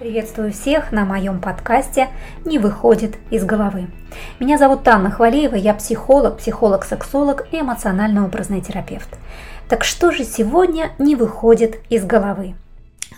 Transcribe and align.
Приветствую 0.00 0.50
всех 0.50 0.92
на 0.92 1.04
моем 1.04 1.42
подкасте 1.42 2.08
«Не 2.46 2.58
выходит 2.58 3.18
из 3.30 3.44
головы». 3.44 3.88
Меня 4.38 4.56
зовут 4.56 4.88
Анна 4.88 5.10
Хвалеева, 5.10 5.56
я 5.56 5.74
психолог, 5.74 6.38
психолог-сексолог 6.38 7.46
и 7.52 7.60
эмоционально-образный 7.60 8.62
терапевт. 8.62 9.10
Так 9.68 9.84
что 9.84 10.10
же 10.10 10.24
сегодня 10.24 10.92
не 10.98 11.16
выходит 11.16 11.80
из 11.90 12.06
головы? 12.06 12.54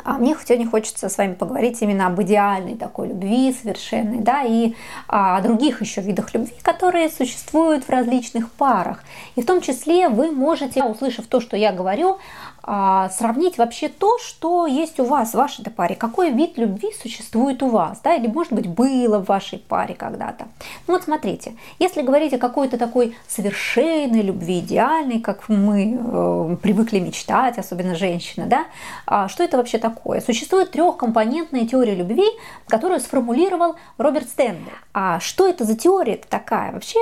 А 0.05 0.14
мне 0.14 0.37
сегодня 0.45 0.68
хочется 0.68 1.09
с 1.09 1.18
вами 1.18 1.34
поговорить 1.34 1.80
именно 1.82 2.09
об 2.09 2.20
идеальной 2.20 2.77
такой 2.77 3.09
любви, 3.09 3.52
совершенной, 3.52 4.19
да, 4.19 4.42
и 4.42 4.74
о 5.06 5.41
других 5.41 5.80
еще 5.80 6.01
видах 6.01 6.34
любви, 6.34 6.55
которые 6.62 7.10
существуют 7.10 7.84
в 7.84 7.91
различных 7.91 8.51
парах. 8.51 9.05
И 9.37 9.42
в 9.42 9.46
том 9.46 9.60
числе 9.60 10.09
вы 10.09 10.33
можете, 10.33 10.83
услышав 10.83 11.27
то, 11.27 11.41
что 11.41 11.56
я 11.56 11.73
говорю, 11.73 12.14
а, 12.14 12.52
сравнить 12.64 13.58
вообще 13.58 13.88
то, 13.88 14.18
что 14.18 14.66
есть 14.66 15.00
у 15.00 15.05
вас 15.05 15.30
в 15.30 15.34
вашей 15.34 15.64
паре, 15.64 15.96
какой 15.96 16.30
вид 16.30 16.59
любви 16.59 16.91
существует 17.00 17.62
у 17.62 17.68
вас, 17.68 18.00
да, 18.04 18.14
или 18.14 18.28
может 18.28 18.52
быть 18.52 18.68
было 18.68 19.18
в 19.18 19.24
вашей 19.24 19.59
паре 19.59 19.95
когда-то. 19.95 20.46
Ну 20.87 20.95
вот 20.95 21.02
смотрите, 21.02 21.56
если 21.78 22.02
говорить 22.02 22.32
о 22.34 22.38
какой-то 22.38 22.78
такой 22.78 23.16
совершенной 23.27 24.23
любви, 24.23 24.60
идеальной, 24.60 25.20
как 25.20 25.48
мы 25.48 25.98
э, 25.98 26.56
привыкли 26.62 27.01
мечтать, 27.01 27.59
особенно 27.59 27.96
женщины, 27.96 28.46
да, 28.46 28.66
а 29.06 29.29
что 29.29 29.42
это 29.42 29.56
вообще 29.56 29.79
такое? 29.79 30.20
Существует 30.20 30.70
трехкомпонентная 30.70 31.66
теория 31.66 31.95
любви, 31.95 32.26
которую 32.68 33.01
сформулировал 33.01 33.76
Роберт 33.98 34.29
Стэнли. 34.29 34.73
А 34.95 35.18
что 35.20 35.48
это 35.48 35.65
за 35.65 35.76
теория 35.76 36.20
такая? 36.29 36.73
Вообще, 36.73 36.98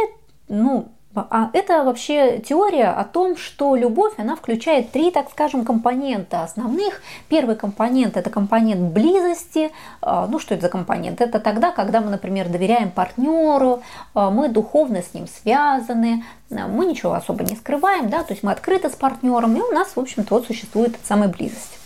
ну, 0.48 0.88
а 1.14 1.50
это 1.54 1.82
вообще 1.82 2.38
теория 2.38 2.88
о 2.88 3.04
том, 3.04 3.36
что 3.36 3.74
любовь, 3.74 4.12
она 4.16 4.36
включает 4.36 4.92
три, 4.92 5.10
так 5.10 5.28
скажем, 5.30 5.64
компонента 5.64 6.44
основных. 6.44 7.02
Первый 7.28 7.56
компонент– 7.56 8.16
это 8.16 8.30
компонент 8.30 8.92
близости. 8.92 9.72
А, 10.02 10.28
ну, 10.28 10.38
что 10.38 10.54
это 10.54 10.62
за 10.62 10.68
компонент? 10.68 11.20
Это 11.20 11.40
тогда, 11.40 11.72
когда 11.72 12.00
мы, 12.00 12.10
например, 12.10 12.48
доверяем 12.48 12.92
партнеру, 12.92 13.82
а, 14.14 14.30
мы 14.30 14.48
духовно 14.48 15.02
с 15.02 15.12
ним 15.12 15.26
связаны, 15.26 16.22
а, 16.52 16.68
мы 16.68 16.86
ничего 16.86 17.14
особо 17.14 17.42
не 17.42 17.56
скрываем, 17.56 18.08
да, 18.08 18.22
то 18.22 18.32
есть 18.32 18.44
мы 18.44 18.52
открыты 18.52 18.88
с 18.88 18.94
партнером, 18.94 19.56
и 19.56 19.60
у 19.60 19.72
нас, 19.72 19.96
в 19.96 19.98
общем-то, 19.98 20.32
вот 20.32 20.46
существует 20.46 20.96
самая 21.02 21.28
близость 21.28 21.79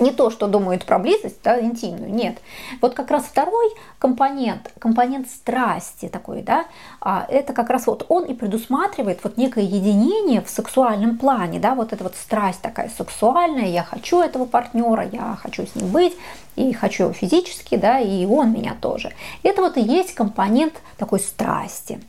не 0.00 0.10
то, 0.10 0.30
что 0.30 0.46
думают 0.46 0.84
про 0.84 0.98
близость, 0.98 1.38
да, 1.42 1.60
интимную, 1.60 2.12
нет. 2.12 2.38
Вот 2.80 2.94
как 2.94 3.10
раз 3.10 3.24
второй 3.24 3.70
компонент, 3.98 4.72
компонент 4.78 5.28
страсти 5.28 6.08
такой, 6.08 6.42
да, 6.42 6.66
а 7.00 7.26
это 7.28 7.52
как 7.52 7.70
раз 7.70 7.86
вот 7.86 8.06
он 8.08 8.24
и 8.24 8.34
предусматривает 8.34 9.20
вот 9.22 9.36
некое 9.36 9.64
единение 9.64 10.40
в 10.40 10.50
сексуальном 10.50 11.18
плане, 11.18 11.58
да, 11.58 11.74
вот 11.74 11.92
эта 11.92 12.04
вот 12.04 12.14
страсть 12.16 12.60
такая 12.60 12.90
сексуальная, 12.96 13.66
я 13.66 13.82
хочу 13.82 14.20
этого 14.20 14.44
партнера, 14.44 15.08
я 15.10 15.38
хочу 15.40 15.66
с 15.66 15.74
ним 15.74 15.88
быть, 15.88 16.16
и 16.56 16.72
хочу 16.72 17.04
его 17.04 17.12
физически, 17.12 17.76
да, 17.76 18.00
и 18.00 18.26
он 18.26 18.52
меня 18.52 18.76
тоже. 18.80 19.12
Это 19.42 19.62
вот 19.62 19.76
и 19.76 19.80
есть 19.80 20.14
компонент 20.14 20.74
такой 20.96 21.20
страсти. 21.20 22.00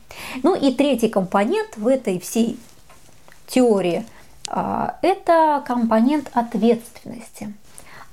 Ну 0.42 0.54
и 0.54 0.74
третий 0.74 1.08
компонент 1.08 1.76
в 1.76 1.86
этой 1.86 2.18
всей 2.18 2.58
теории 3.46 4.04
а,– 4.48 4.96
это 5.02 5.62
компонент 5.66 6.30
ответственности. 6.32 7.54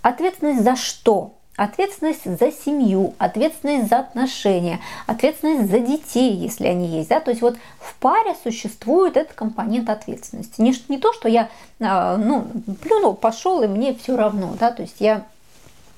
Ответственность 0.07 0.63
за 0.63 0.77
что? 0.77 1.33
Ответственность 1.57 2.23
за 2.23 2.49
семью, 2.49 3.13
ответственность 3.17 3.89
за 3.89 3.99
отношения, 3.99 4.79
ответственность 5.05 5.69
за 5.69 5.79
детей, 5.79 6.33
если 6.33 6.67
они 6.67 6.87
есть. 6.87 7.09
Да? 7.09 7.19
То 7.19 7.31
есть 7.31 7.41
вот 7.41 7.57
в 7.79 7.93
паре 7.95 8.33
существует 8.41 9.17
этот 9.17 9.33
компонент 9.33 9.89
ответственности. 9.89 10.61
Не, 10.61 10.73
не 10.87 10.97
то, 10.97 11.11
что 11.11 11.27
я 11.27 11.49
а, 11.81 12.15
ну, 12.15 12.47
плюнул, 12.81 13.15
пошел, 13.15 13.61
и 13.63 13.67
мне 13.67 13.93
все 13.95 14.15
равно. 14.15 14.53
Да? 14.57 14.71
То 14.71 14.83
есть 14.83 15.01
я, 15.01 15.25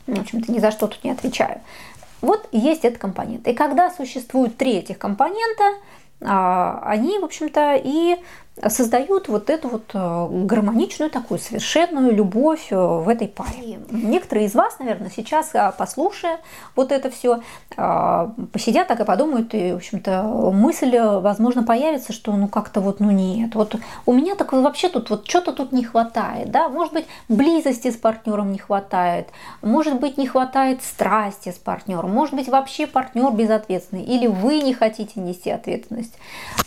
в 0.08 0.20
общем-то, 0.20 0.52
ни 0.52 0.58
за 0.58 0.72
что 0.72 0.88
тут 0.88 1.04
не 1.04 1.12
отвечаю. 1.12 1.62
Вот 2.22 2.48
есть 2.52 2.86
этот 2.86 3.00
компонент. 3.00 3.48
И 3.48 3.54
когда 3.54 3.92
существует 3.92 4.58
три 4.58 4.78
этих 4.78 4.98
компонента, 4.98 5.76
они, 6.22 7.20
в 7.20 7.26
общем-то, 7.26 7.80
и 7.84 8.18
создают 8.68 9.28
вот 9.30 9.50
эту 9.50 9.70
вот 9.70 9.92
э, 9.94 10.28
гармоничную 10.46 11.10
такую 11.10 11.40
совершенную 11.40 12.14
любовь 12.14 12.68
э, 12.72 12.76
в 12.76 13.08
этой 13.08 13.28
паре. 13.28 13.80
Некоторые 13.92 14.48
из 14.48 14.56
вас, 14.56 14.80
наверное, 14.80 15.12
сейчас, 15.16 15.52
э, 15.54 15.72
послушая 15.78 16.40
вот 16.76 16.92
это 16.92 17.10
все, 17.10 17.42
посидят 18.52 18.88
так 18.88 19.00
и 19.00 19.06
подумают, 19.06 19.54
и, 19.54 19.74
в 19.74 19.78
общем-то, 19.78 20.24
мысль, 20.54 20.98
возможно, 20.98 21.64
появится, 21.64 22.14
что 22.14 22.32
ну 22.34 22.48
как-то 22.48 22.82
вот, 22.82 23.00
ну 23.00 23.12
нет, 23.12 23.56
вот 23.56 23.76
у 24.06 24.14
меня 24.14 24.36
так 24.36 24.52
вообще 24.52 24.90
тут 24.90 25.10
вот 25.10 25.28
что-то 25.28 25.54
тут 25.54 25.72
не 25.72 25.84
хватает, 25.84 26.52
да, 26.52 26.70
может 26.70 26.94
быть, 26.94 27.06
близости 27.28 27.92
с 27.92 27.96
партнером 27.96 28.52
не 28.52 28.58
хватает, 28.58 29.30
может 29.62 30.00
быть, 30.00 30.18
не 30.18 30.28
хватает 30.28 30.84
страсти 30.84 31.50
с 31.50 31.58
партнером, 31.58 32.12
может 32.12 32.34
быть, 32.34 32.50
вообще 32.50 32.88
партнер 32.88 33.32
безответственный, 33.32 34.04
или 34.04 34.28
вы 34.28 34.62
не 34.62 34.74
хотите 34.74 35.20
нести 35.20 35.50
ответственность, 35.50 36.18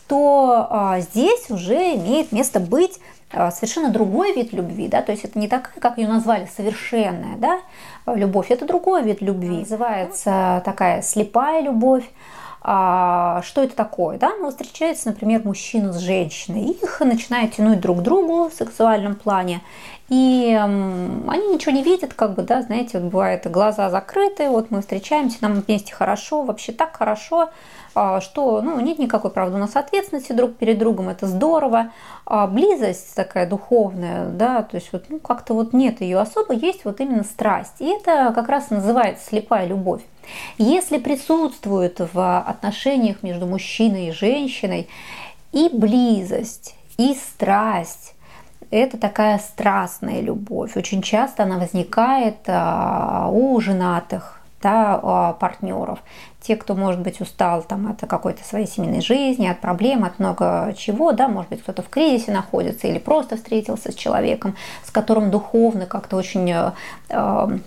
то 0.06 0.66
а, 0.70 1.00
здесь 1.00 1.50
уже 1.50 1.81
имеет 1.96 2.32
место 2.32 2.60
быть 2.60 2.98
а, 3.32 3.50
совершенно 3.50 3.90
другой 3.90 4.34
вид 4.34 4.52
любви, 4.52 4.88
да, 4.88 5.02
то 5.02 5.12
есть 5.12 5.24
это 5.24 5.38
не 5.38 5.48
такая, 5.48 5.74
как 5.80 5.98
ее 5.98 6.08
назвали, 6.08 6.48
совершенная, 6.54 7.36
да, 7.36 7.60
любовь, 8.06 8.50
это 8.50 8.66
другой 8.66 9.02
вид 9.02 9.22
любви, 9.22 9.58
называется 9.60 10.62
такая 10.64 11.02
слепая 11.02 11.62
любовь, 11.62 12.04
а, 12.64 13.42
что 13.42 13.62
это 13.62 13.74
такое? 13.74 14.18
Да? 14.18 14.32
Ну, 14.38 14.50
встречается, 14.50 15.08
например, 15.08 15.42
мужчина 15.44 15.92
с 15.92 15.98
женщиной, 15.98 16.70
их 16.70 17.00
начинают 17.00 17.54
тянуть 17.54 17.80
друг 17.80 17.98
к 17.98 18.02
другу 18.02 18.48
в 18.48 18.54
сексуальном 18.54 19.16
плане, 19.16 19.62
и 20.12 20.52
они 20.52 21.48
ничего 21.48 21.72
не 21.72 21.82
видят, 21.82 22.12
как 22.12 22.34
бы, 22.34 22.42
да, 22.42 22.60
знаете, 22.60 22.98
вот 22.98 23.10
бывает 23.10 23.50
глаза 23.50 23.88
закрыты, 23.88 24.50
вот 24.50 24.70
мы 24.70 24.82
встречаемся, 24.82 25.38
нам 25.40 25.54
вместе 25.54 25.94
хорошо, 25.94 26.42
вообще 26.42 26.72
так 26.72 26.94
хорошо, 26.94 27.48
а, 27.94 28.20
что 28.20 28.60
ну, 28.60 28.78
нет 28.78 28.98
никакой, 28.98 29.30
правда, 29.30 29.56
у 29.56 29.58
нас 29.58 29.74
ответственности 29.74 30.32
друг 30.32 30.56
перед 30.56 30.76
другом, 30.76 31.08
это 31.08 31.26
здорово. 31.26 31.92
А 32.26 32.46
близость 32.46 33.14
такая 33.14 33.48
духовная, 33.48 34.26
да, 34.26 34.62
то 34.62 34.74
есть 34.76 34.92
вот 34.92 35.06
ну, 35.08 35.18
как-то 35.18 35.54
вот 35.54 35.72
нет 35.72 36.02
ее 36.02 36.18
особо, 36.18 36.52
есть 36.52 36.84
вот 36.84 37.00
именно 37.00 37.24
страсть. 37.24 37.80
И 37.80 37.86
это 37.86 38.32
как 38.34 38.50
раз 38.50 38.68
называется 38.68 39.26
слепая 39.26 39.66
любовь. 39.66 40.02
Если 40.58 40.98
присутствует 40.98 42.00
в 42.12 42.40
отношениях 42.40 43.22
между 43.22 43.46
мужчиной 43.46 44.08
и 44.08 44.12
женщиной 44.12 44.90
и 45.52 45.70
близость, 45.72 46.74
и 46.98 47.14
страсть, 47.14 48.14
это 48.76 48.98
такая 48.98 49.38
страстная 49.38 50.20
любовь. 50.20 50.76
Очень 50.76 51.02
часто 51.02 51.44
она 51.44 51.58
возникает 51.58 52.36
а, 52.46 53.28
у 53.30 53.60
женатых 53.60 54.40
да, 54.62 55.34
партнеров 55.40 55.98
те, 56.42 56.56
кто, 56.56 56.74
может 56.74 57.00
быть, 57.00 57.20
устал 57.20 57.62
там, 57.62 57.88
от 57.88 58.00
какой-то 58.08 58.44
своей 58.44 58.66
семейной 58.66 59.00
жизни, 59.00 59.46
от 59.46 59.60
проблем, 59.60 60.04
от 60.04 60.18
много 60.18 60.74
чего, 60.76 61.12
да, 61.12 61.28
может 61.28 61.50
быть, 61.50 61.62
кто-то 61.62 61.82
в 61.82 61.88
кризисе 61.88 62.32
находится 62.32 62.88
или 62.88 62.98
просто 62.98 63.36
встретился 63.36 63.92
с 63.92 63.94
человеком, 63.94 64.56
с 64.84 64.90
которым 64.90 65.30
духовно 65.30 65.86
как-то 65.86 66.16
очень 66.16 66.50
э, 66.50 67.58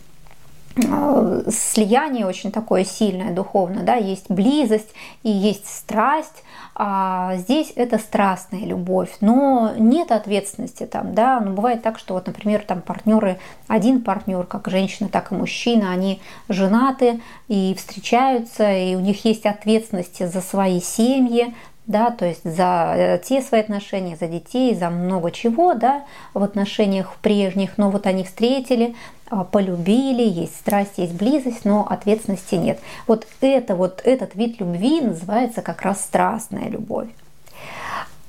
слияние 0.77 2.25
очень 2.25 2.51
такое 2.51 2.83
сильное 2.83 3.33
духовно, 3.33 3.83
да, 3.83 3.95
есть 3.95 4.29
близость 4.29 4.89
и 5.23 5.29
есть 5.29 5.67
страсть, 5.67 6.43
а 6.75 7.37
здесь 7.37 7.71
это 7.75 7.97
страстная 7.97 8.65
любовь, 8.65 9.15
но 9.21 9.71
нет 9.77 10.11
ответственности 10.11 10.85
там, 10.85 11.13
да, 11.13 11.39
но 11.39 11.51
бывает 11.51 11.81
так, 11.81 11.97
что 11.97 12.15
вот, 12.15 12.27
например, 12.27 12.63
там 12.67 12.81
партнеры, 12.81 13.39
один 13.67 14.01
партнер, 14.01 14.45
как 14.45 14.67
женщина, 14.67 15.07
так 15.07 15.31
и 15.31 15.35
мужчина, 15.35 15.91
они 15.91 16.21
женаты 16.49 17.21
и 17.47 17.73
встречаются, 17.77 18.69
и 18.69 18.95
у 18.95 18.99
них 18.99 19.23
есть 19.23 19.45
ответственности 19.45 20.25
за 20.25 20.41
свои 20.41 20.81
семьи, 20.81 21.55
да, 21.87 22.11
то 22.11 22.25
есть 22.25 22.43
за 22.43 22.93
э, 22.95 23.19
те 23.23 23.41
свои 23.41 23.61
отношения, 23.61 24.15
за 24.15 24.27
детей, 24.27 24.73
за 24.75 24.89
много 24.89 25.31
чего, 25.31 25.73
да, 25.73 26.03
в 26.33 26.41
отношениях 26.41 27.15
прежних, 27.21 27.77
но 27.77 27.91
вот 27.91 28.07
они 28.07 28.23
встретили, 28.23 28.95
а, 29.29 29.43
полюбили, 29.43 30.23
есть 30.23 30.55
страсть, 30.55 30.97
есть 30.97 31.13
близость, 31.13 31.65
но 31.65 31.85
ответственности 31.87 32.55
нет. 32.55 32.79
Вот 33.07 33.27
это 33.41 33.75
вот 33.75 34.01
этот 34.03 34.35
вид 34.35 34.59
любви 34.59 35.01
называется 35.01 35.61
как 35.61 35.81
раз 35.81 36.01
страстная 36.01 36.69
любовь. 36.69 37.09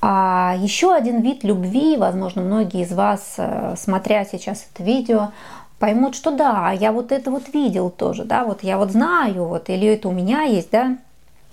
А 0.01 0.55
еще 0.59 0.95
один 0.95 1.21
вид 1.21 1.43
любви, 1.43 1.97
возможно, 1.97 2.43
многие 2.43 2.83
из 2.83 2.93
вас, 2.93 3.35
э, 3.39 3.75
смотря 3.77 4.25
сейчас 4.25 4.67
это 4.73 4.83
видео, 4.83 5.31
поймут, 5.79 6.15
что 6.15 6.31
да, 6.31 6.73
я 6.73 6.93
вот 6.93 7.13
это 7.13 7.31
вот 7.31 7.53
видел 7.53 7.91
тоже, 7.91 8.25
да, 8.25 8.45
вот 8.45 8.63
я 8.63 8.79
вот 8.79 8.93
знаю, 8.93 9.47
вот, 9.47 9.69
или 9.69 9.89
это 9.89 10.09
у 10.09 10.13
меня 10.13 10.43
есть, 10.43 10.71
да, 10.71 10.97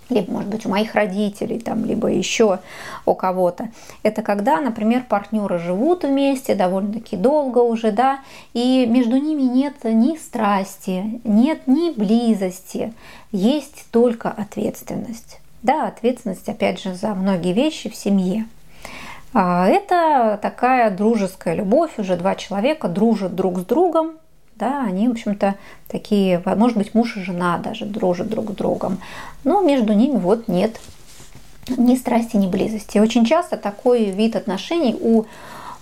либо, 0.09 0.31
может 0.31 0.49
быть, 0.49 0.65
у 0.65 0.69
моих 0.69 0.95
родителей, 0.95 1.59
там, 1.59 1.85
либо 1.85 2.07
еще 2.07 2.59
у 3.05 3.13
кого-то. 3.13 3.69
Это 4.03 4.21
когда, 4.21 4.59
например, 4.59 5.05
партнеры 5.07 5.59
живут 5.59 6.03
вместе 6.03 6.55
довольно-таки 6.55 7.17
долго 7.17 7.59
уже, 7.59 7.91
да, 7.91 8.19
и 8.53 8.85
между 8.85 9.17
ними 9.17 9.41
нет 9.41 9.75
ни 9.83 10.17
страсти, 10.17 11.21
нет 11.23 11.67
ни 11.67 11.91
близости, 11.91 12.93
есть 13.31 13.85
только 13.91 14.29
ответственность. 14.29 15.39
Да, 15.61 15.87
ответственность, 15.87 16.49
опять 16.49 16.81
же, 16.81 16.93
за 16.93 17.15
многие 17.15 17.53
вещи 17.53 17.89
в 17.89 17.95
семье. 17.95 18.45
А 19.33 19.67
это 19.67 20.37
такая 20.41 20.91
дружеская 20.91 21.55
любовь, 21.55 21.97
уже 21.97 22.17
два 22.17 22.35
человека 22.35 22.87
дружат 22.87 23.33
друг 23.33 23.59
с 23.59 23.65
другом, 23.65 24.13
да, 24.63 24.83
они, 24.83 25.09
в 25.09 25.11
общем-то, 25.11 25.55
такие, 25.89 26.41
может 26.45 26.77
быть, 26.77 26.95
муж 26.95 27.17
и 27.17 27.21
жена 27.21 27.57
даже 27.57 27.85
дружат 27.85 28.29
друг 28.29 28.51
с 28.51 28.55
другом, 28.55 28.99
но 29.43 29.61
между 29.61 29.93
ними 29.93 30.17
вот 30.17 30.47
нет 30.47 30.79
ни 31.77 31.95
страсти, 31.95 32.37
ни 32.37 32.47
близости. 32.47 32.97
Очень 32.97 33.25
часто 33.25 33.57
такой 33.57 34.05
вид 34.05 34.35
отношений 34.35 34.95
у 34.99 35.25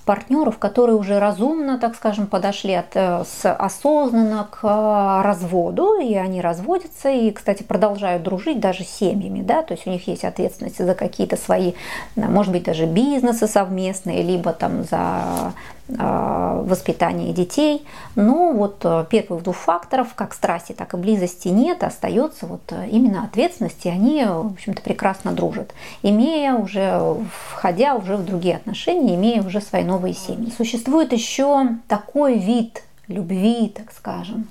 партнеров, 0.06 0.57
которые 0.57 0.95
уже 0.95 1.19
разумно, 1.19 1.78
так 1.78 1.95
скажем, 1.95 2.25
подошли 2.25 2.74
от, 2.74 2.95
э, 2.95 3.24
с 3.24 3.54
осознанно 3.54 4.48
к 4.50 5.22
разводу, 5.24 6.00
и 6.01 6.16
они 6.16 6.42
разводятся, 6.42 7.10
и, 7.10 7.30
кстати, 7.31 7.62
продолжают 7.62 8.24
дружить 8.24 8.60
даже 8.60 8.83
семьями, 8.83 9.44
да, 9.44 9.62
то 9.62 9.74
есть 9.74 9.86
у 9.86 9.92
них 9.92 10.07
есть 10.07 10.24
ответственность 10.24 10.83
за 10.83 10.95
какие-то 10.95 11.38
свои, 11.38 11.74
может 12.16 12.51
быть, 12.51 12.63
даже 12.63 12.88
бизнесы 12.88 13.48
совместные, 13.48 14.24
либо 14.24 14.54
там 14.54 14.83
за 14.83 15.54
Э, 15.97 16.61
воспитания 16.63 17.33
детей. 17.33 17.85
Но 18.15 18.53
вот 18.53 18.81
э, 18.83 19.05
первых 19.09 19.43
двух 19.43 19.55
факторов, 19.55 20.13
как 20.15 20.33
страсти, 20.33 20.73
так 20.73 20.93
и 20.93 20.97
близости 20.97 21.47
нет, 21.49 21.83
остается 21.83 22.45
вот 22.45 22.61
э, 22.69 22.88
именно 22.89 23.23
ответственность, 23.23 23.85
и 23.85 23.89
они, 23.89 24.23
в 24.23 24.53
общем-то, 24.53 24.81
прекрасно 24.81 25.31
дружат, 25.31 25.73
имея 26.01 26.53
уже, 26.53 27.17
входя 27.49 27.95
уже 27.95 28.15
в 28.15 28.25
другие 28.25 28.57
отношения, 28.57 29.15
имея 29.15 29.41
уже 29.41 29.59
свои 29.59 29.83
новые 29.83 30.13
семьи. 30.13 30.53
Существует 30.55 31.11
еще 31.13 31.67
такой 31.88 32.37
вид 32.37 32.83
любви, 33.07 33.73
так 33.75 33.91
скажем, 33.91 34.47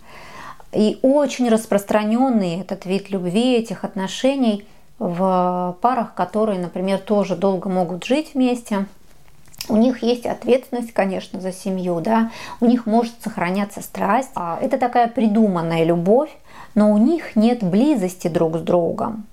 и 0.73 0.99
очень 1.03 1.49
распространенный 1.49 2.61
этот 2.61 2.85
вид 2.87 3.11
любви, 3.11 3.57
этих 3.57 3.85
отношений 3.85 4.67
в 4.99 5.77
парах, 5.81 6.15
которые, 6.15 6.59
например, 6.59 6.99
тоже 6.99 7.37
долго 7.37 7.71
могут 7.71 8.05
жить 8.05 8.33
вместе– 8.35 8.87
у 9.69 9.77
них 9.77 10.03
есть 10.03 10.27
ответственность, 10.27 10.93
конечно, 10.93 11.41
за 11.41 11.53
семью, 11.53 12.01
да, 12.01 12.31
у 12.61 12.67
них 12.67 12.87
может 12.87 13.15
сохраняться 13.23 13.83
страсть. 13.83 14.31
А 14.35 14.59
это 14.61 14.79
такая 14.79 15.09
придуманная 15.09 15.85
любовь, 15.85 16.31
но 16.75 16.91
у 16.93 16.99
них 16.99 17.37
нет 17.37 17.63
близости 17.63 18.29
друг 18.29 18.57
с 18.57 18.61
другом. 18.61 19.27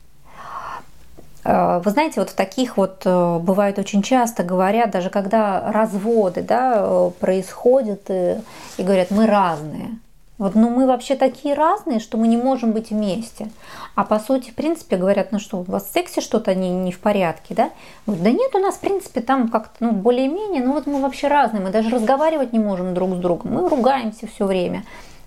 Э, 1.43 1.81
вы 1.83 1.91
знаете, 1.91 2.19
вот 2.19 2.29
в 2.29 2.35
таких 2.35 2.77
вот 2.77 3.03
э, 3.05 3.39
бывает 3.39 3.79
очень 3.79 4.01
часто 4.01 4.43
говорят, 4.43 4.91
даже 4.91 5.09
когда 5.09 5.71
разводы 5.71 6.41
да, 6.41 6.75
э, 6.77 7.11
происходят 7.19 8.01
и, 8.09 8.35
и 8.77 8.83
говорят, 8.83 9.11
мы 9.11 9.27
разные. 9.27 9.97
Вот, 10.37 10.53
ну 10.53 10.69
мы 10.69 10.85
вообще 10.85 11.15
такие 11.15 11.55
разные, 11.55 11.99
что 11.99 12.17
мы 12.17 12.27
не 12.27 12.37
можем 12.37 12.71
быть 12.71 12.91
вместе. 12.91 13.49
А 13.95 14.03
по 14.03 14.19
сути, 14.19 14.51
в 14.51 14.55
принципе, 14.55 14.95
говорят, 14.95 15.31
ну 15.31 15.39
что, 15.39 15.57
у 15.57 15.63
вас 15.63 15.85
в 15.85 15.93
сексе 15.93 16.21
что-то 16.21 16.53
не, 16.53 16.69
не 16.69 16.91
в 16.91 16.99
порядке, 16.99 17.55
да? 17.55 17.71
Вот, 18.05 18.21
да 18.21 18.31
нет, 18.31 18.53
у 18.53 18.59
нас, 18.59 18.75
в 18.75 18.79
принципе, 18.79 19.21
там 19.21 19.47
как-то, 19.49 19.75
ну, 19.79 19.91
более-менее, 19.93 20.63
ну 20.63 20.73
вот 20.73 20.85
мы 20.85 21.01
вообще 21.01 21.27
разные, 21.27 21.63
мы 21.63 21.71
даже 21.71 21.89
разговаривать 21.89 22.53
не 22.53 22.59
можем 22.59 22.93
друг 22.93 23.15
с 23.15 23.17
другом, 23.17 23.53
мы 23.53 23.67
ругаемся 23.67 24.27
все 24.27 24.45
время. 24.45 24.83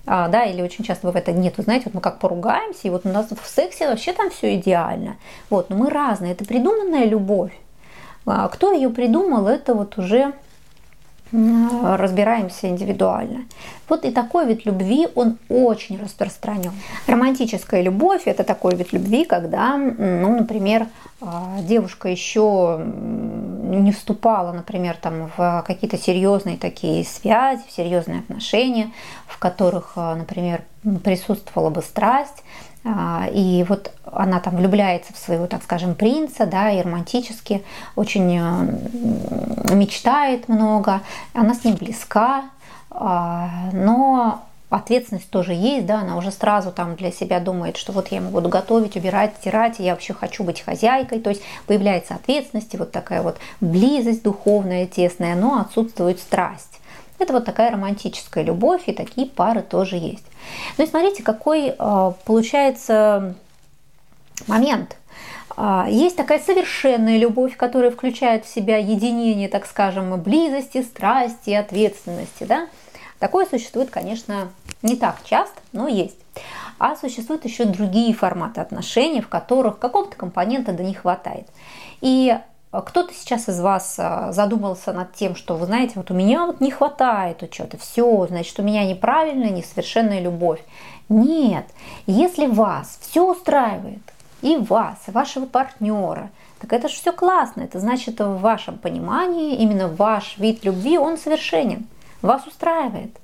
А, 0.07 0.29
да, 0.29 0.45
или 0.45 0.62
очень 0.62 0.85
часто 0.85 1.07
бывает, 1.07 1.27
нет, 1.29 1.55
вы 1.57 1.65
знаете, 1.65 1.87
вот 1.87 1.95
мы 1.95 2.01
как 2.01 2.21
поругаемся, 2.21 2.81
и 2.85 2.91
вот 2.91 3.05
у 3.05 3.09
нас 3.09 3.27
в 3.31 3.49
сексе 3.49 3.89
вообще 3.89 4.12
там 4.12 4.31
все 4.31 4.57
идеально. 4.57 5.17
Вот, 5.51 5.71
но 5.71 5.77
мы 5.77 5.91
разные, 5.91 6.33
это 6.33 6.45
придуманная 6.45 7.05
любовь. 7.05 7.53
А 8.27 8.49
кто 8.49 8.73
ее 8.73 8.91
придумал, 8.91 9.49
это 9.49 9.75
вот 9.75 9.99
уже 9.99 10.35
разбираемся 11.32 12.69
индивидуально. 12.69 13.44
Вот 13.88 14.05
и 14.05 14.11
такой 14.11 14.47
вид 14.47 14.67
любви, 14.67 15.09
он 15.15 15.38
очень 15.49 16.00
распространен. 16.00 16.73
Романтическая 17.06 17.82
любовь– 17.82 18.23
это 18.25 18.44
такой 18.44 18.75
вид 18.75 18.93
любви, 18.93 19.25
когда, 19.25 19.77
ну, 19.77 20.38
например, 20.38 20.87
а, 21.21 21.59
девушка 21.61 22.09
еще 22.09 22.82
не 22.85 23.93
вступала, 23.93 24.53
например, 24.53 24.97
там, 24.97 25.31
в 25.37 25.65
какие-то 25.67 25.99
серьезные 25.99 26.56
такие 26.56 27.05
связи, 27.05 27.62
в 27.69 27.73
серьезные 27.73 28.21
отношения, 28.21 28.91
в 29.26 29.38
которых, 29.38 29.93
а, 29.97 30.15
например, 30.15 30.62
присутствовала 31.05 31.71
бы 31.71 31.83
страсть, 31.83 32.43
и 32.82 33.65
вот 33.69 33.93
она 34.05 34.41
там 34.41 34.56
влюбляется 34.56 35.12
в 35.12 35.19
своего, 35.19 35.47
так 35.47 35.62
скажем, 35.62 35.94
принца, 35.94 36.47
да, 36.47 36.71
и 36.71 36.81
романтически 36.81 37.62
очень 37.94 38.38
э, 38.38 39.75
мечтает 39.75 40.49
много, 40.49 41.03
она 41.35 41.55
с 41.55 41.65
ним 41.65 41.77
близка, 41.77 42.44
а, 42.91 43.50
но 43.73 44.43
ответственность 44.71 45.31
тоже 45.31 45.53
есть, 45.53 45.87
да, 45.87 46.00
она 46.00 46.17
уже 46.17 46.31
сразу 46.31 46.71
там 46.71 46.97
для 46.97 47.12
себя 47.12 47.41
думает, 47.41 47.77
что 47.77 47.93
вот 47.93 48.09
я 48.09 48.19
ему 48.19 48.31
буду 48.31 48.49
готовить, 48.49 48.97
убирать, 48.97 49.35
стирать, 49.38 49.79
я 49.79 49.93
вообще 49.93 50.15
хочу 50.15 50.44
быть 50.44 50.61
хозяйкой, 50.61 51.21
то 51.21 51.31
есть 51.31 51.43
появляется 51.67 52.15
ответственность, 52.15 52.73
и 52.75 52.76
вот 52.76 52.93
такая 52.93 53.23
вот 53.23 53.37
близость 53.61 54.23
духовная, 54.23 54.87
тесная, 54.87 55.35
но 55.35 55.61
отсутствует 55.61 56.19
страсть. 56.19 56.80
Это 57.21 57.35
вот 57.35 57.45
такая 57.45 57.71
романтическая 57.71 58.43
любовь, 58.43 58.85
и 58.87 58.93
такие 58.93 59.27
пары 59.27 59.61
тоже 59.61 59.97
есть. 59.97 60.25
Ну 60.79 60.85
и 60.85 60.87
смотрите, 60.87 61.23
какой 61.23 61.75
а, 61.79 62.13
получается 62.25 63.35
момент. 64.47 64.97
А, 65.55 65.87
есть 65.89 66.17
такая 66.17 66.39
совершенная 66.39 67.19
любовь, 67.19 67.59
которая 67.59 67.91
включает 67.91 68.47
в 68.47 68.53
себя 68.53 68.79
единение, 68.79 69.51
так 69.51 69.67
скажем, 69.67 70.19
близости, 70.23 70.83
страсти, 70.83 71.51
ответственности. 71.51 72.45
Да? 72.45 72.69
Такое 73.19 73.45
существует, 73.45 73.91
конечно, 73.91 74.49
не 74.81 74.97
так 74.97 75.19
часто, 75.25 75.61
но 75.73 75.89
есть. 75.89 76.17
А 76.79 76.97
существуют 76.97 77.45
еще 77.45 77.67
другие 77.67 78.15
форматы 78.15 78.63
отношений, 78.63 79.21
в 79.21 79.29
которых 79.29 79.79
какого-то 79.79 80.17
компонента 80.17 80.73
да 80.73 80.83
не 80.83 80.95
хватает. 80.95 81.47
И 82.01 82.35
кто-то 82.73 83.13
сейчас 83.13 83.49
из 83.49 83.61
вас 83.61 83.97
а, 83.99 84.33
задумался 84.33 84.93
над 84.93 85.13
тем, 85.13 85.35
что, 85.35 85.57
вы 85.57 85.67
знаете, 85.67 85.95
вот 85.97 86.11
у 86.11 86.15
меня 86.15 86.47
вот 86.47 86.61
не 86.61 86.71
хватает 86.71 87.43
учета, 87.43 87.77
все, 87.79 88.27
значит, 88.29 88.59
у 88.61 88.63
меня 88.63 88.85
неправильная, 88.85 89.51
несовершенная 89.51 90.21
любовь. 90.21 90.61
Нет, 91.09 91.67
если 92.07 92.47
вас 92.47 92.99
все 93.01 93.29
устраивает, 93.29 94.03
и 94.43 94.57
вас, 94.57 94.97
и 95.09 95.11
вашего 95.11 95.47
партнера, 95.47 96.31
так 96.61 96.73
это 96.73 96.89
же 96.89 96.95
все 96.95 97.13
классно. 97.13 97.63
Это 97.63 97.81
значит, 97.81 98.21
в 98.21 98.39
вашем 98.39 98.79
понимании 98.79 99.57
именно 99.57 99.89
ваш 99.89 100.37
вид 100.39 100.65
любви, 100.65 100.99
он 100.99 101.19
совершенен, 101.19 101.87
вас 102.23 102.47
устраивает. 102.47 103.17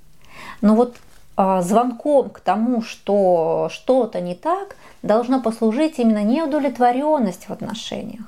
Но 0.60 0.74
вот 0.74 0.96
а, 1.36 1.62
звонком 1.62 2.30
к 2.30 2.40
тому, 2.40 2.82
что 2.82 3.68
что-то 3.70 4.20
не 4.20 4.34
так, 4.34 4.76
должно 5.02 5.40
послужить 5.40 5.98
именно 5.98 6.24
неудовлетворенность 6.24 7.48
в 7.48 7.52
отношениях. 7.52 8.24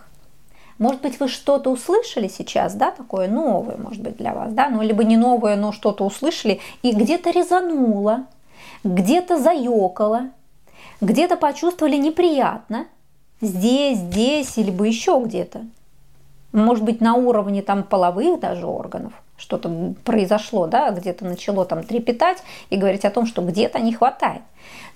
Может 0.78 1.02
быть, 1.02 1.18
вы 1.18 1.28
что-то 1.28 1.70
услышали 1.70 2.28
сейчас, 2.28 2.74
да, 2.74 2.92
такое 2.92 3.28
новое, 3.28 3.76
может 3.76 4.00
быть, 4.00 4.16
для 4.16 4.32
вас, 4.32 4.52
да, 4.52 4.68
ну, 4.68 4.80
либо 4.82 5.02
не 5.02 5.16
новое, 5.16 5.56
но 5.56 5.72
что-то 5.72 6.04
услышали, 6.04 6.60
и 6.82 6.92
где-то 6.92 7.30
резануло, 7.30 8.26
где-то 8.84 9.38
заёкало, 9.38 10.30
где-то 11.00 11.36
почувствовали 11.36 11.96
неприятно, 11.96 12.86
здесь, 13.40 13.98
здесь, 13.98 14.56
либо 14.56 14.84
еще 14.84 15.20
где-то. 15.24 15.62
Может 16.52 16.84
быть, 16.84 17.00
на 17.00 17.14
уровне 17.14 17.62
там 17.62 17.82
половых 17.82 18.40
даже 18.40 18.66
органов 18.66 19.12
что-то 19.36 19.94
произошло, 20.04 20.66
да, 20.66 20.90
где-то 20.90 21.24
начало 21.24 21.64
там 21.64 21.84
трепетать 21.84 22.38
и 22.70 22.76
говорить 22.76 23.04
о 23.04 23.10
том, 23.10 23.26
что 23.26 23.42
где-то 23.42 23.78
не 23.78 23.92
хватает. 23.92 24.42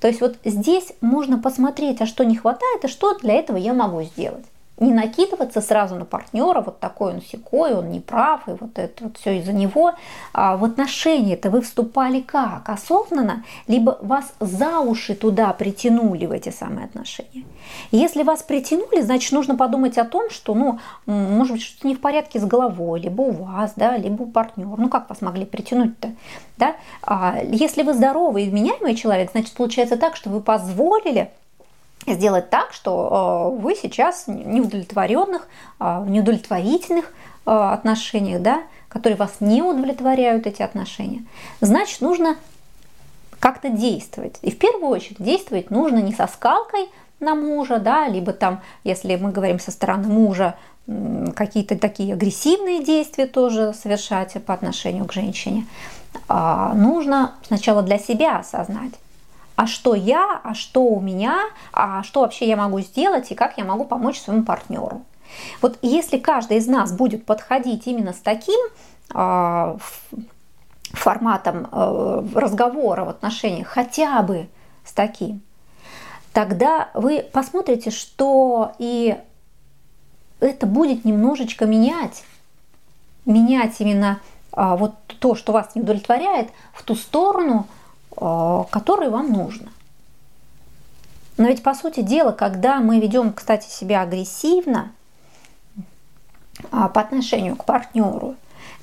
То 0.01 0.09
есть 0.09 0.21
вот 0.21 0.37
здесь 0.45 0.93
можно 1.01 1.39
посмотреть, 1.39 2.01
а 2.01 2.07
что 2.07 2.25
не 2.25 2.37
хватает, 2.37 2.85
и 2.85 2.89
что 2.89 3.17
для 3.19 3.35
этого 3.35 3.57
я 3.57 3.73
могу 3.73 4.03
сделать 4.03 4.45
не 4.83 4.93
накидываться 4.93 5.61
сразу 5.61 5.95
на 5.97 6.05
партнера, 6.05 6.61
вот 6.61 6.81
такой 6.81 7.15
он 7.15 7.23
секой, 7.23 7.75
он 7.75 7.91
не 7.91 8.01
прав, 8.01 8.49
и 8.49 8.53
вот 8.53 8.79
это 8.79 9.05
вот 9.05 9.17
все 9.17 9.39
из-за 9.39 9.53
него. 9.53 9.93
А 10.33 10.57
в 10.57 10.65
отношения-то 10.65 11.51
вы 11.51 11.61
вступали 11.61 12.21
как? 12.21 12.69
Осознанно? 12.69 13.45
Либо 13.67 13.99
вас 14.03 14.33
за 14.41 14.81
уши 14.81 15.15
туда 15.15 15.53
притянули 15.53 16.27
в 16.27 16.33
эти 16.33 16.51
самые 16.51 16.87
отношения? 16.87 17.45
Если 17.91 18.23
вас 18.23 18.43
притянули, 18.43 19.01
значит, 19.01 19.33
нужно 19.33 19.57
подумать 19.57 19.99
о 19.99 20.05
том, 20.05 20.31
что, 20.31 20.55
ну, 20.55 20.79
может 21.07 21.55
быть, 21.55 21.63
что-то 21.63 21.87
не 21.87 21.95
в 21.95 22.01
порядке 22.01 22.41
с 22.41 22.45
головой, 22.45 23.01
либо 23.01 23.23
у 23.23 23.31
вас, 23.31 23.73
да, 23.77 23.97
либо 23.97 24.23
у 24.23 24.27
партнера. 24.27 24.77
Ну, 24.77 24.89
как 24.89 25.09
вас 25.09 25.21
могли 25.21 25.45
притянуть-то? 25.45 26.11
Да? 26.57 26.77
А 27.03 27.41
если 27.43 27.83
вы 27.83 27.95
здоровый 27.95 28.45
и 28.45 28.51
вменяемый 28.51 28.95
человек, 28.95 29.31
значит, 29.33 29.55
получается 29.55 29.97
так, 29.97 30.17
что 30.17 30.31
вы 30.31 30.41
позволили 30.41 31.31
сделать 32.07 32.51
так, 32.51 32.73
что 32.73 33.53
э, 33.57 33.61
вы 33.61 33.75
сейчас 33.75 34.25
неудовлетворенных, 34.27 35.49
э, 35.81 36.05
неудовлетворительных 36.09 37.07
э, 37.47 37.51
отношениях, 37.51 38.43
да, 38.43 38.63
которые 38.89 39.17
вас 39.17 39.37
не 39.41 39.63
удовлетворяют 39.63 40.47
эти 40.47 40.63
отношения, 40.63 41.25
значит, 41.61 42.01
нужно 42.01 42.37
как-то 43.39 43.71
действовать. 43.71 44.39
И 44.43 44.51
в 44.51 44.59
первую 44.59 44.89
очередь 44.89 45.23
действовать 45.23 45.71
нужно 45.71 45.99
не 45.99 46.13
со 46.13 46.27
скалкой 46.27 46.89
на 47.21 47.35
мужа, 47.35 47.79
да, 47.79 48.09
либо 48.09 48.33
там, 48.33 48.61
если 48.85 49.17
мы 49.17 49.31
говорим 49.33 49.59
со 49.59 49.71
стороны 49.71 50.09
мужа, 50.09 50.57
какие-то 51.35 51.79
такие 51.79 52.15
агрессивные 52.15 52.85
действия 52.85 53.27
тоже 53.27 53.73
совершать 53.73 54.33
по 54.45 54.53
отношению 54.53 55.05
к 55.05 55.13
женщине. 55.13 55.67
А 56.29 56.75
нужно 56.75 57.35
сначала 57.47 57.83
для 57.83 57.99
себя 57.99 58.39
осознать, 58.39 58.93
а 59.63 59.67
что 59.69 59.95
я, 59.95 60.41
а 60.43 60.55
что 60.55 60.83
у 60.83 61.01
меня, 61.01 61.39
а 61.73 62.03
что 62.03 62.23
вообще 62.23 62.49
я 62.49 62.57
могу 62.57 62.81
сделать 62.81 63.31
и 63.31 63.37
как 63.37 63.59
я 63.59 63.65
могу 63.65 63.85
помочь 63.85 64.21
своему 64.21 64.43
партнеру. 64.43 65.05
Вот 65.61 65.79
если 65.83 66.19
каждый 66.19 66.57
из 66.57 66.67
нас 66.67 66.93
будет 66.93 67.25
подходить 67.25 67.87
именно 67.87 68.13
с 68.13 68.19
таким, 68.19 68.59
а, 69.15 69.77
форматом 70.91 71.69
э, 71.71 72.25
разговора 72.35 73.05
в 73.05 73.09
отношениях, 73.09 73.69
хотя 73.69 74.21
бы 74.23 74.49
с 74.85 74.93
таким, 74.93 75.41
тогда 76.33 76.91
вы 76.95 77.25
посмотрите, 77.33 77.91
что 77.93 78.73
и 78.79 79.17
это 80.41 80.67
будет 80.67 81.05
немножечко 81.05 81.67
менять, 81.67 82.25
менять 83.25 83.77
именно 83.79 84.19
а, 84.51 84.77
вот 84.77 84.95
то, 85.21 85.37
что 85.37 85.53
вас 85.53 85.77
не 85.77 85.83
удовлетворяет, 85.83 86.51
в 86.75 86.83
ту 86.83 86.97
сторону, 86.97 87.69
а, 88.17 88.65
которой 88.71 89.09
вам 89.09 89.33
нужно. 89.33 89.71
Но 91.39 91.49
ведь 91.49 91.63
по 91.63 91.75
сути 91.75 92.01
дела, 92.01 92.33
когда 92.33 92.81
мы 92.81 93.01
ведем, 93.01 93.33
кстати, 93.33 93.69
себя 93.69 94.03
агрессивно 94.03 94.93
а, 96.71 96.89
по 96.89 97.01
отношению 97.01 97.57
к 97.57 97.65
партнеру, 97.65 98.37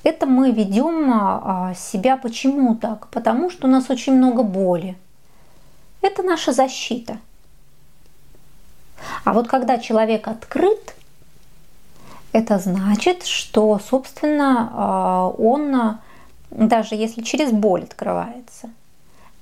это 0.03 0.25
мы 0.25 0.51
ведем 0.51 1.11
а, 1.13 1.73
себя 1.75 2.17
почему 2.17 2.75
так? 2.75 3.07
Потому 3.09 3.49
что 3.49 3.67
у 3.67 3.69
нас 3.69 3.89
очень 3.89 4.13
много 4.13 4.43
боли. 4.43 4.97
Это 6.01 6.23
наша 6.23 6.53
защита. 6.53 7.17
А 9.23 9.33
вот 9.33 9.47
когда 9.47 9.77
человек 9.77 10.27
открыт, 10.27 10.95
это 12.31 12.59
значит, 12.59 13.25
что, 13.25 13.79
собственно, 13.79 14.69
а, 14.73 15.27
он, 15.27 15.97
даже 16.49 16.95
если 16.95 17.21
через 17.21 17.51
боль 17.51 17.83
открывается, 17.83 18.69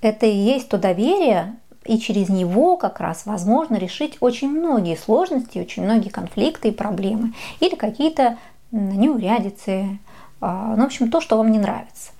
это 0.02 0.26
и 0.26 0.36
есть 0.36 0.70
то 0.70 0.78
доверие, 0.78 1.56
и 1.86 1.98
через 2.00 2.30
него 2.30 2.78
как 2.78 3.00
раз 3.00 3.26
возможно 3.26 3.76
решить 3.76 4.18
очень 4.20 4.50
многие 4.50 4.98
сложности, 4.98 5.60
очень 5.60 5.84
многие 5.84 6.10
конфликты 6.10 6.70
и 6.70 6.72
проблемы, 6.72 7.34
или 7.60 7.76
какие-то 7.76 8.38
неурядицы, 8.72 10.00
а, 10.42 10.76
ну, 10.76 10.84
в 10.84 10.86
общем, 10.86 11.10
то, 11.10 11.22
что 11.22 11.38
вам 11.38 11.52
не 11.52 11.60
нравится. 11.60 12.12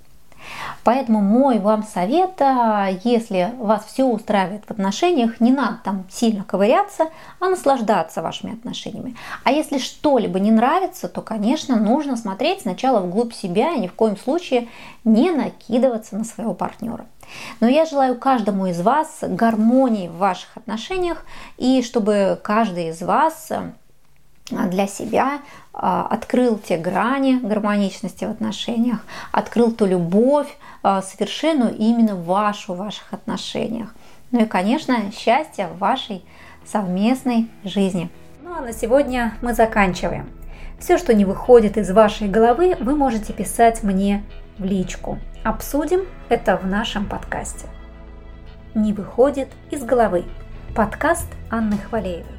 Поэтому 0.88 1.20
мой 1.20 1.58
вам 1.58 1.82
совет, 1.82 2.40
а, 2.40 2.88
если 3.04 3.52
вас 3.58 3.84
все 3.84 4.04
устраивает 4.04 4.64
в 4.64 4.70
отношениях, 4.70 5.38
не 5.38 5.52
надо 5.52 5.80
там 5.84 6.06
сильно 6.10 6.44
ковыряться, 6.44 7.08
а 7.40 7.50
наслаждаться 7.50 8.22
вашими 8.22 8.54
отношениями. 8.54 9.14
А 9.44 9.52
если 9.52 9.76
что-либо 9.76 10.40
не 10.40 10.50
нравится, 10.50 11.10
то, 11.10 11.20
конечно, 11.20 11.76
нужно 11.76 12.16
смотреть 12.16 12.62
сначала 12.62 13.00
вглубь 13.00 13.34
себя 13.34 13.74
и 13.74 13.80
ни 13.80 13.86
в 13.86 13.92
коем 13.92 14.16
случае 14.16 14.68
не 15.04 15.30
накидываться 15.30 16.16
на 16.16 16.24
своего 16.24 16.54
партнера. 16.54 17.04
Но 17.60 17.68
я 17.68 17.84
желаю 17.84 18.18
каждому 18.18 18.68
из 18.68 18.80
вас 18.80 19.18
гармонии 19.20 20.08
в 20.08 20.16
ваших 20.16 20.56
отношениях 20.56 21.26
и 21.58 21.82
чтобы 21.82 22.40
каждый 22.42 22.88
из 22.88 23.02
вас 23.02 23.52
для 24.50 24.86
себя 24.86 25.40
а, 25.72 26.06
открыл 26.06 26.58
те 26.58 26.76
грани 26.76 27.38
гармоничности 27.42 28.24
в 28.24 28.30
отношениях, 28.30 29.04
открыл 29.32 29.72
ту 29.72 29.86
любовь 29.86 30.48
а, 30.82 31.02
совершенную 31.02 31.76
именно 31.76 32.16
вашу 32.16 32.74
в 32.74 32.78
ваших 32.78 33.12
отношениях. 33.12 33.94
Ну 34.30 34.42
и, 34.42 34.46
конечно, 34.46 35.10
счастье 35.12 35.68
в 35.68 35.78
вашей 35.78 36.24
совместной 36.66 37.48
жизни. 37.64 38.10
Ну 38.42 38.54
а 38.54 38.60
на 38.60 38.72
сегодня 38.72 39.34
мы 39.40 39.54
заканчиваем. 39.54 40.30
Все, 40.78 40.96
что 40.96 41.14
не 41.14 41.24
выходит 41.24 41.76
из 41.76 41.90
вашей 41.90 42.28
головы, 42.28 42.76
вы 42.78 42.94
можете 42.94 43.32
писать 43.32 43.82
мне 43.82 44.22
в 44.58 44.64
личку. 44.64 45.18
Обсудим 45.44 46.02
это 46.28 46.56
в 46.56 46.66
нашем 46.66 47.06
подкасте. 47.06 47.66
Не 48.74 48.92
выходит 48.92 49.48
из 49.70 49.82
головы. 49.82 50.24
Подкаст 50.74 51.26
Анны 51.50 51.78
Хвалеевой. 51.78 52.37